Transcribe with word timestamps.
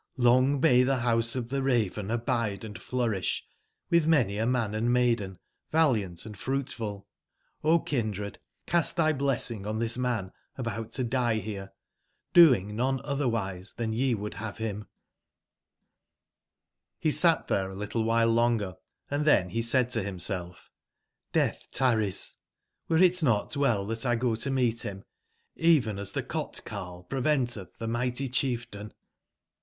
Long 0.17 0.59
may 0.59 0.83
tbe 0.83 0.87
Rouse 1.03 1.35
of 1.35 1.49
tbe 1.49 1.63
Raven 1.63 2.09
abide 2.09 2.61
& 2.61 2.61
flourisb, 2.81 3.41
witb 3.91 4.07
many 4.07 4.39
a 4.39 4.47
man 4.47 4.73
and 4.73 4.91
maiden, 4.91 5.37
valiant 5.71 6.25
and 6.25 6.35
fruitful! 6.35 7.05
O 7.63 7.77
kindred, 7.77 8.39
cast 8.65 8.95
tby 8.97 9.15
blessing 9.15 9.67
on 9.67 9.77
tbis 9.77 9.99
man 9.99 10.31
about 10.57 10.91
to 10.93 11.03
die 11.03 11.39
bere, 11.39 11.69
doing 12.33 12.71
n 12.71 12.77
one 12.77 12.97
otberwise 13.03 13.75
tban 13.75 13.93
ye 13.93 14.15
would 14.15 14.39
bave 14.39 14.57
bim 14.57 14.81
t" 14.81 14.89
C 17.03 17.11
sat 17.11 17.47
tbere 17.47 17.69
a 17.69 17.75
little 17.75 18.03
wbile 18.03 18.33
longer, 18.33 18.77
and 19.11 19.23
tben 19.23 19.53
be 19.53 19.61
said 19.61 19.91
to 19.91 19.99
bimself 20.01 20.71
:''Deatb 21.31 21.69
tarries; 21.69 22.37
were 22.89 22.97
it 22.97 23.21
not 23.21 23.55
well 23.55 23.85
tbat 23.85 24.03
1 24.05 24.17
go 24.17 24.33
to 24.35 24.49
meet 24.49 24.81
bim, 24.81 25.03
even 25.57 25.99
as 25.99 26.13
tbe 26.13 26.27
cot 26.27 26.59
carle 26.65 27.05
preventetb 27.07 27.69
tbe 27.79 27.87
migbty 27.87 28.27
cbieftain?" 28.29 28.91